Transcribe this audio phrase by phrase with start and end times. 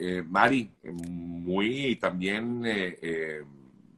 [0.00, 3.42] eh, Mari, muy también eh,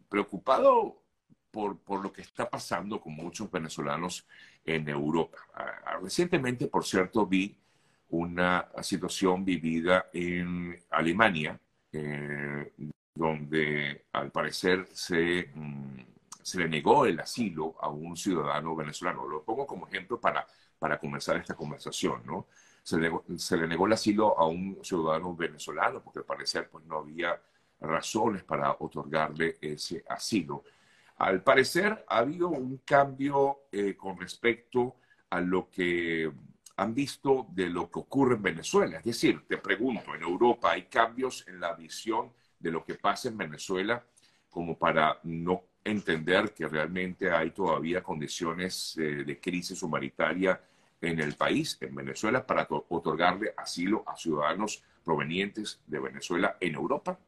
[0.08, 1.02] preocupado
[1.50, 4.26] por, por, lo que está pasando con muchos venezolanos
[4.64, 5.38] en Europa.
[5.54, 7.54] Ah, recientemente, por cierto, vi
[8.08, 11.60] una situación vivida en Alemania,
[13.14, 15.98] donde al parecer se, mm,
[16.42, 19.26] se le negó el asilo a un ciudadano venezolano.
[19.26, 20.46] Lo pongo como ejemplo para,
[20.78, 22.46] para comenzar esta conversación, ¿no?
[22.82, 26.84] Se le, se le negó el asilo a un ciudadano venezolano porque al parecer pues,
[26.86, 27.40] no había
[27.80, 30.64] razones para otorgarle ese asilo.
[31.18, 34.96] Al parecer ha habido un cambio eh, con respecto
[35.28, 36.30] a lo que
[36.76, 38.98] han visto de lo que ocurre en Venezuela.
[38.98, 43.28] Es decir, te pregunto, en Europa hay cambios en la visión de lo que pasa
[43.28, 44.02] en Venezuela
[44.48, 50.60] como para no entender que realmente hay todavía condiciones eh, de crisis humanitaria
[51.00, 57.18] en el país, en Venezuela, para otorgarle asilo a ciudadanos provenientes de Venezuela en Europa?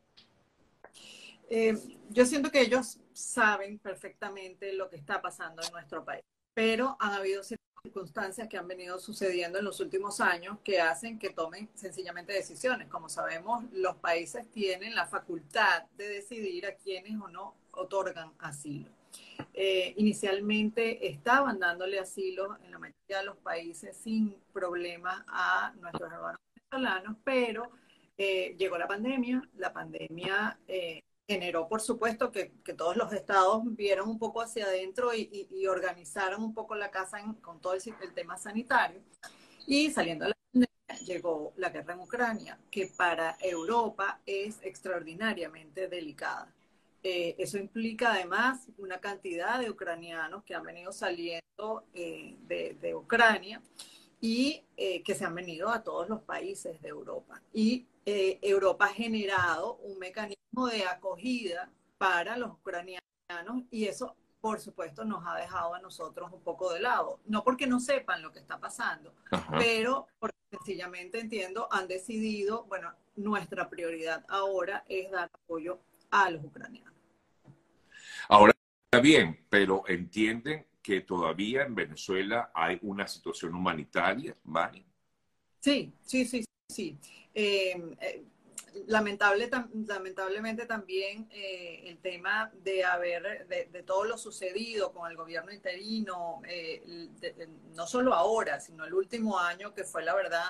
[1.49, 1.77] Eh,
[2.11, 6.23] yo siento que ellos saben perfectamente lo que está pasando en nuestro país,
[6.55, 7.43] pero han habido
[7.83, 12.89] circunstancias que han venido sucediendo en los últimos años que hacen que tomen sencillamente decisiones.
[12.89, 18.89] Como sabemos, los países tienen la facultad de decidir a quiénes o no otorgan asilo.
[19.55, 26.11] Eh, inicialmente estaban dándole asilo en la mayoría de los países sin problemas a nuestros
[26.11, 27.71] hermanos venezolanos, pero
[28.17, 34.09] eh, llegó la pandemia, la pandemia eh, generó, por supuesto, que, todos los estados vieron
[34.09, 39.01] un poco hacia adentro y, organizaron un poco la casa con todo el, tema sanitario.
[39.67, 45.89] Y saliendo de la pandemia, llegó la guerra en Ucrania, que para Europa es extraordinariamente
[45.89, 46.53] delicada.
[47.03, 53.61] Eh, eso implica además una cantidad de ucranianos que han venido saliendo eh, de, Ucrania
[54.21, 57.43] y eh, que se han venido a todos los países de Europa.
[57.53, 63.01] Y Europa ha generado un mecanismo de acogida para los ucranianos
[63.71, 67.21] y eso, por supuesto, nos ha dejado a nosotros un poco de lado.
[67.27, 69.15] No porque no sepan lo que está pasando,
[69.51, 75.81] pero porque sencillamente entiendo, han decidido, bueno, nuestra prioridad ahora es dar apoyo
[76.11, 76.92] a los ucranianos.
[78.95, 84.85] Ahora bien, pero entienden que todavía en Venezuela hay una situación humanitaria, Mari.
[85.61, 86.99] Sí, sí, sí, sí.
[87.33, 88.25] Eh, eh,
[88.89, 89.49] lamentable,
[89.87, 96.43] lamentablemente también eh, el tema de haber, de, todo lo sucedido con el gobierno interino,
[97.75, 100.45] no solo ahora, sino el último año, que fue la verdad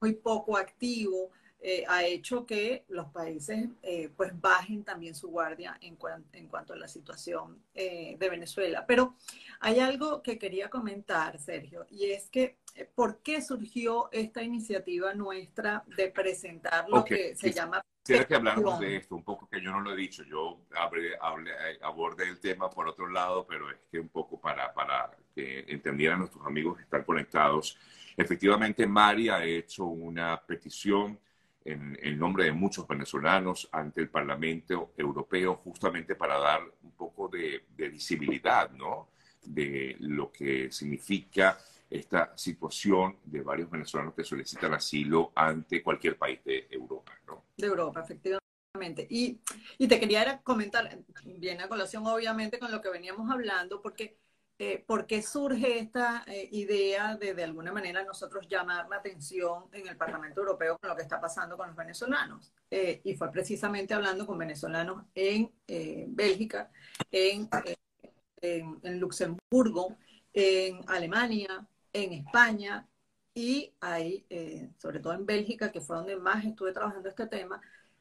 [0.00, 1.32] muy poco activo.
[1.60, 5.98] Eh, ha hecho que los países eh, pues bajen también su guardia en,
[6.32, 8.86] en cuanto a la situación eh, de Venezuela.
[8.86, 9.16] Pero
[9.58, 12.58] hay algo que quería comentar, Sergio, y es que
[12.94, 17.82] ¿por qué surgió esta iniciativa nuestra de presentar lo que se llama...
[18.04, 22.28] Quisiera que habláramos de esto un poco, que yo no lo he dicho, yo abordé
[22.28, 26.46] el tema por otro lado, pero es que un poco para, para que entendieran nuestros
[26.46, 27.76] amigos que están conectados.
[28.16, 31.18] Efectivamente, Mari ha hecho una petición
[31.72, 37.64] en, nombre de muchos venezolanos ante el Parlamento Europeo justamente para dar un poco de,
[37.76, 39.08] visibilidad, ¿no?
[39.44, 41.58] De lo que significa
[41.88, 47.44] esta situación de varios venezolanos que solicitan asilo ante cualquier país de Europa, ¿no?
[47.56, 49.06] De Europa, efectivamente.
[49.08, 49.40] Y,
[49.78, 54.16] y te quería comentar, viene a colación obviamente con lo que veníamos hablando, porque
[54.60, 59.66] eh, ¿por qué surge esta eh, idea de de alguna manera nosotros llamar la atención
[59.72, 62.52] en el Parlamento Europeo con lo que está pasando con los venezolanos?
[62.68, 65.52] Eh, y fue precisamente hablando con venezolanos en
[66.08, 66.72] Bélgica,
[67.12, 67.48] en,
[68.40, 69.96] en, Luxemburgo,
[70.32, 72.88] en Alemania, en España
[73.34, 74.26] y ahí,
[74.76, 77.60] sobre todo en Bélgica, que fue donde más estuve trabajando este tema,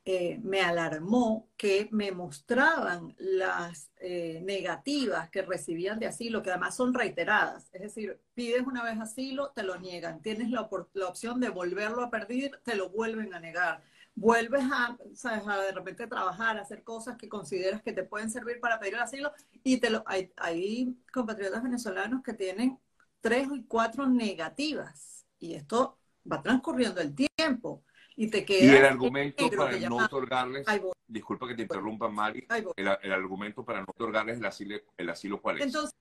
[0.09, 6.77] eh, me alarmó que me mostraban las eh, negativas que recibían de asilo, que además
[6.77, 7.67] son reiteradas.
[7.73, 10.21] Es decir, pides una vez asilo, te lo niegan.
[10.21, 13.83] Tienes la, opción de volverlo a pedir, te lo vuelven a negar.
[14.15, 18.61] Vuelves a, a de repente trabajar, a hacer cosas que consideras que te pueden servir
[18.61, 22.79] para pedir el asilo y te lo, hay, hay compatriotas venezolanos que tienen
[23.19, 25.25] tres y cuatro negativas.
[25.37, 25.99] Y esto
[26.31, 27.83] va transcurriendo el tiempo
[28.17, 28.65] y te queda.
[28.65, 30.65] Y el argumento para no otorgarles,
[31.07, 35.59] disculpa que te interrumpa, Mari, el, argumento para no otorgarles el asilo, el asilo ¿cuál
[35.59, 35.67] es?
[35.67, 35.95] Entonces,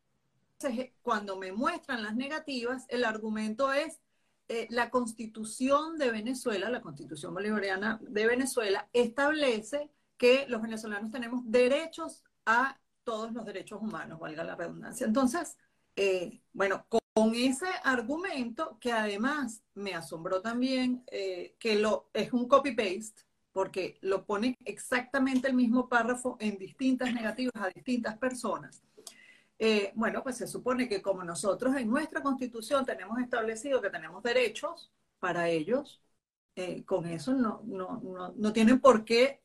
[0.65, 4.01] eh, cuando me muestran las negativas, el argumento es
[4.49, 11.43] eh, la constitución de Venezuela, la constitución bolivariana de Venezuela, establece que los venezolanos tenemos
[11.45, 15.07] derechos a todos los derechos humanos, valga la redundancia.
[15.07, 15.59] Entonces,
[15.95, 16.87] eh, bueno,
[17.17, 23.23] con ese argumento que además me asombró también, eh, que lo, es un copy-paste
[23.53, 28.83] porque lo pone exactamente el mismo párrafo en distintas negativas a distintas personas.
[29.59, 34.23] Eh, bueno, pues se supone que como nosotros en nuestra constitución tenemos establecido que tenemos
[34.23, 36.03] derechos para ellos,
[36.55, 39.41] eh, con eso no, no, no, no, tienen por qué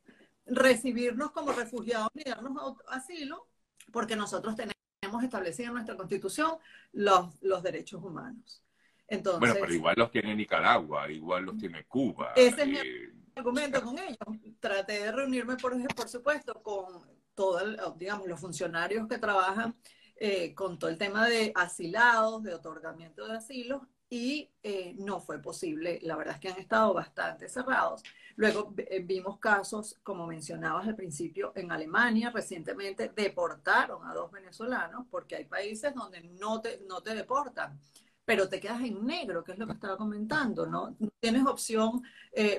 [0.45, 3.47] recibirnos como refugiados ni darnos asilo,
[3.93, 4.80] porque nosotros tenemos
[5.23, 6.51] establecido en nuestra constitución
[6.93, 8.63] los, los derechos humanos.
[9.07, 12.31] Entonces, bueno, pero igual los tiene Nicaragua, igual los tiene Cuba.
[12.35, 14.17] Ese es mi eh, argumento con ellos.
[14.59, 17.01] Traté de reunirme, por, por supuesto, con
[17.35, 19.75] todos, digamos, los funcionarios que trabajan
[20.15, 25.41] eh, con todo el tema de asilados, de otorgamiento de asilo, y eh, no fue
[25.41, 25.99] posible.
[26.03, 28.03] La verdad es que han estado bastante cerrados.
[28.35, 35.07] Luego eh, vimos casos, como mencionabas al principio, en Alemania recientemente deportaron a dos venezolanos
[35.09, 37.79] porque hay países donde no te, no te deportan
[38.25, 40.95] pero te quedas en negro, que es lo que estaba comentando, ¿no?
[41.19, 42.03] Tienes opción,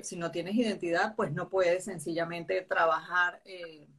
[0.03, 3.43] si no tienes identidad, pues no puedes sencillamente trabajar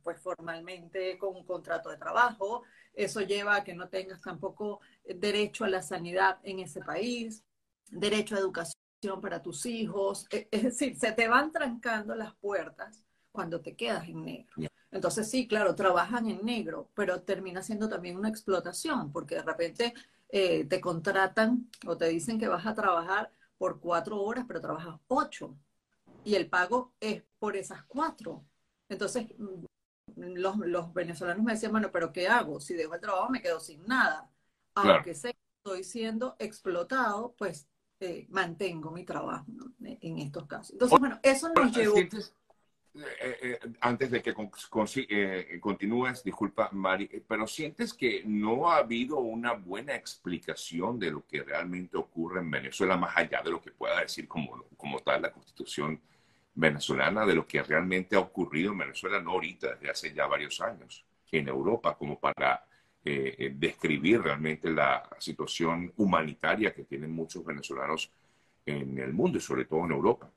[0.03, 2.63] pues formalmente con un contrato de trabajo,
[2.93, 7.43] eso lleva a que no tengas tampoco derecho a la sanidad en ese país,
[7.89, 10.27] derecho a educación para tus hijos.
[10.29, 14.53] E, es decir, se te van trancando las puertas cuando te quedas en negro.
[14.91, 19.93] Entonces sí, claro, trabajan en negro, pero termina siendo también una explotación, porque de repente
[20.35, 24.99] eh, te contratan o te dicen que vas a trabajar por cuatro horas, pero trabajas
[25.07, 25.55] ocho.
[26.23, 28.43] Y el pago es por esas cuatro.
[28.89, 29.27] Entonces,
[30.15, 32.59] los, los, venezolanos me decían, bueno, pero ¿qué hago?
[32.59, 34.27] Si dejo el trabajo me quedo sin nada.
[34.73, 37.67] Aunque sé que estoy siendo explotado, pues
[37.99, 39.45] eh, mantengo mi trabajo
[39.83, 40.71] en estos casos.
[40.71, 41.95] Entonces, bueno, eso nos llevó...
[42.95, 44.33] Eh, eh, antes de que
[45.59, 51.41] continúes, disculpa, Mari, pero sientes que no ha habido una buena explicación de lo que
[51.41, 55.31] realmente ocurre en Venezuela, más allá de lo que pueda decir como, como tal la
[55.31, 55.99] Constitución
[56.55, 60.61] venezolana de lo que realmente ha ocurrido en Venezuela, no ahorita, desde hace ya varios
[60.61, 62.63] años, en Europa, como para
[63.05, 68.11] eh, eh, describir realmente la situación humanitaria que tienen muchos venezolanos
[68.65, 70.29] en el mundo y sobre todo en Europa.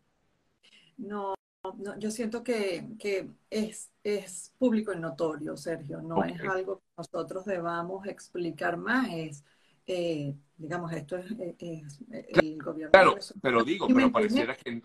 [0.99, 1.36] No,
[1.75, 6.85] no yo siento que, que es, es, público y notorio, Sergio, no es algo que
[6.99, 9.45] nosotros debamos explicar más, es,
[9.87, 11.27] eh, digamos, esto es,
[11.59, 12.93] el gobierno.
[12.93, 14.83] Claro, pero digo, pero pareciera que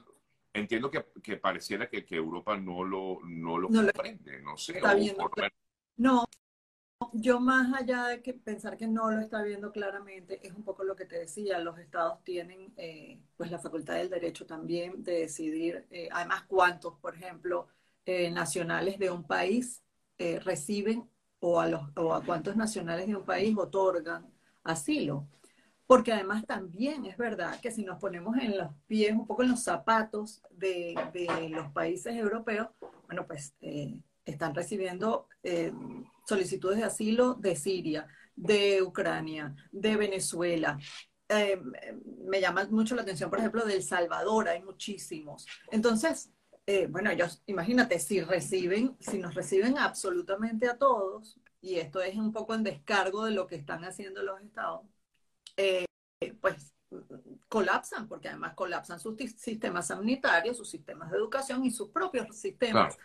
[0.54, 4.82] entiendo que, que pareciera que, que, Europa no lo, no lo comprende, no sé.
[5.98, 6.26] No,
[7.14, 10.84] yo más allá de que pensar que no lo está viendo claramente, es un poco
[10.84, 15.22] lo que te decía, los estados tienen eh, pues la facultad del derecho también de
[15.22, 17.68] decidir, eh, además cuántos, por ejemplo,
[18.06, 19.84] eh, nacionales de un país
[20.44, 21.10] reciben
[21.40, 24.32] o a, cuántos nacionales de un país otorgan
[24.64, 25.28] asilo.
[25.88, 29.50] Porque además también es verdad que si nos ponemos en los pies, un poco en
[29.50, 30.96] los zapatos de,
[31.50, 32.68] los países europeos,
[33.08, 33.56] bueno, pues
[34.26, 35.72] están recibiendo eh,
[36.28, 40.78] solicitudes de asilo de Siria, de Ucrania, de Venezuela.
[41.28, 41.60] Eh,
[42.26, 45.46] me llama mucho la atención, por ejemplo, de El Salvador, hay muchísimos.
[45.72, 46.32] Entonces,
[46.90, 52.34] bueno, ellos, imagínate, si reciben, si nos reciben absolutamente a todos, y esto es un
[52.34, 54.82] poco en descargo de lo que están haciendo los estados,
[55.56, 55.86] eh,
[56.42, 56.74] pues
[57.48, 62.98] colapsan, porque además colapsan sus sistemas sanitarios, sus sistemas de educación y sus propios sistemas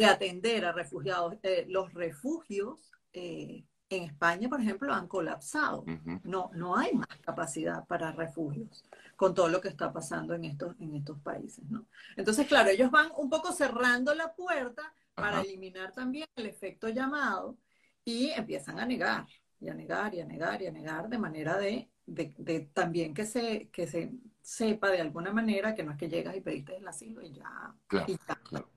[0.00, 1.34] de atender a refugiados.
[1.42, 5.84] Eh, los refugios eh, en España, por ejemplo, han colapsado.
[6.24, 8.82] no, no hay más capacidad para refugios
[9.14, 11.68] con todo lo que está pasando en estos, en estos países.
[11.68, 11.84] ¿no?
[12.16, 17.58] Entonces, claro, ellos van un poco cerrando la puerta para eliminar también el efecto llamado
[18.02, 19.26] y empiezan a negar
[19.60, 23.26] y a negar y a negar y a negar de manera de, de, también que
[23.26, 26.88] se, que se sepa de alguna manera que no es que llegas y pediste el
[26.88, 27.74] asilo y ya.
[27.86, 28.06] Claro,
[28.44, 28.70] Claro,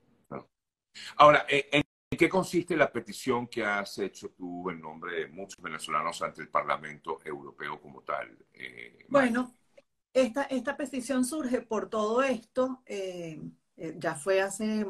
[1.17, 1.83] Ahora, eh, ¿en
[2.17, 6.49] qué consiste la petición que has hecho tú en nombre de muchos venezolanos ante el
[6.49, 8.37] Parlamento Europeo como tal?
[8.53, 9.55] Eh, bueno,
[10.13, 12.83] esta, esta petición surge por todo esto.
[12.85, 13.41] Eh,
[13.75, 14.85] ya fue hace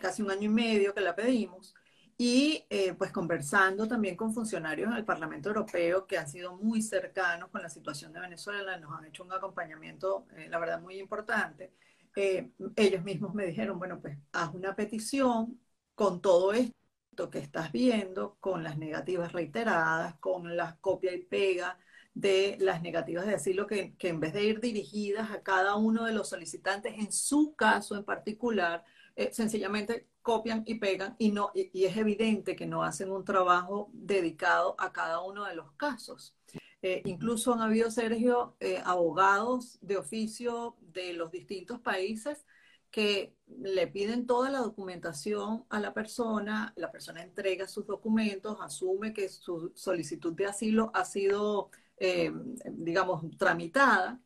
[0.00, 1.74] casi un año y medio que la pedimos
[2.22, 7.48] y eh, pues conversando también con funcionarios del Parlamento Europeo que han sido muy cercanos
[7.48, 11.72] con la situación de Venezuela, nos han hecho un acompañamiento, eh, la verdad, muy importante.
[12.16, 15.60] Eh, ellos mismos me dijeron, bueno, pues haz una petición
[15.94, 21.78] con todo esto que estás viendo, con las negativas reiteradas, con las copia y pega
[22.14, 26.04] de las negativas de asilo que, que en vez de ir dirigidas a cada uno
[26.04, 28.84] de los solicitantes en su caso en particular,
[29.32, 34.74] sencillamente copian y pegan y, no, y, es evidente que no hacen un trabajo dedicado
[34.78, 36.34] a cada uno de los casos.
[36.82, 42.46] Eh, incluso han habido, Sergio, eh, abogados de oficio de los distintos países
[42.90, 49.12] que le piden toda la documentación a la persona, la persona entrega sus documentos, asume
[49.12, 52.32] que su solicitud de asilo ha sido, eh,
[52.72, 54.20] digamos, tramitada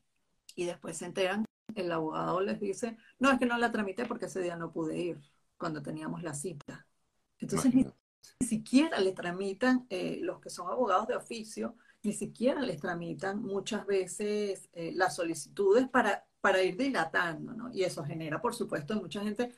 [0.54, 1.44] y después se enteran,
[1.74, 4.98] el abogado les dice, no, es que no la tramité porque ese día no pude
[4.98, 5.20] ir
[5.56, 6.86] cuando teníamos la cita.
[7.38, 7.86] Entonces ni,
[8.40, 13.86] siquiera le tramitan, eh, los que son abogados de oficio, ni siquiera les tramitan muchas
[13.86, 17.72] veces eh, las solicitudes para para ir dilatando, ¿no?
[17.72, 19.54] Y eso genera, por supuesto, en mucha gente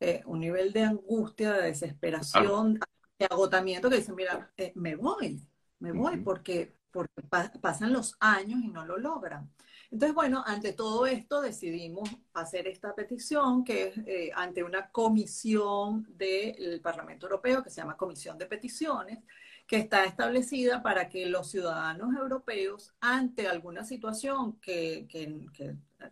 [0.00, 2.80] eh, un nivel de angustia, de desesperación,
[3.16, 5.40] de agotamiento, que dicen, mira, eh, me voy,
[5.78, 7.22] me voy, porque, porque
[7.60, 9.48] pasan los años y no lo logran.
[9.88, 16.08] Entonces, bueno, ante todo esto decidimos hacer esta petición que es eh, ante una comisión
[16.08, 19.20] del Parlamento Europeo que se llama Comisión de Peticiones,
[19.66, 25.08] que está establecida para que los ciudadanos europeos, ante alguna situación que,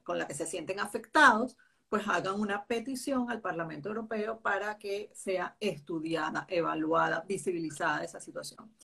[0.03, 1.57] con la que se sienten afectados,
[1.89, 8.75] pues hagan una petición al Parlamento Europeo para que sea estudiada, evaluada, visibilizada esa situación.